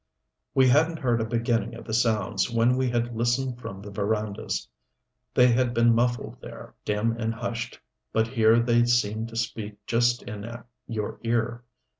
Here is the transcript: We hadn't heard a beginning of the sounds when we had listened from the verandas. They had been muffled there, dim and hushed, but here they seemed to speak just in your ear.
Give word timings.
We 0.55 0.67
hadn't 0.67 0.97
heard 0.97 1.21
a 1.21 1.25
beginning 1.25 1.75
of 1.75 1.85
the 1.85 1.93
sounds 1.93 2.49
when 2.49 2.75
we 2.75 2.89
had 2.89 3.15
listened 3.15 3.61
from 3.61 3.83
the 3.83 3.91
verandas. 3.91 4.67
They 5.35 5.45
had 5.51 5.75
been 5.75 5.93
muffled 5.93 6.37
there, 6.41 6.73
dim 6.83 7.11
and 7.19 7.31
hushed, 7.35 7.79
but 8.11 8.27
here 8.29 8.59
they 8.59 8.85
seemed 8.85 9.29
to 9.29 9.35
speak 9.35 9.75
just 9.85 10.23
in 10.23 10.51
your 10.87 11.19
ear. 11.21 11.63